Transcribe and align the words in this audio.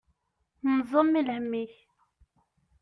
Nẓem 0.75 1.13
i 1.19 1.21
lhem-ik. 1.27 1.73